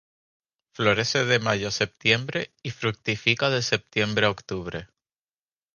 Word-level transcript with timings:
Florece 0.73 1.25
de 1.25 1.37
mayo 1.37 1.67
a 1.67 1.71
septiembre 1.71 2.49
y 2.63 2.71
fructifica 2.71 3.51
de 3.51 3.61
septiembre 3.61 4.25
a 4.25 4.31
octubre. 4.31 4.87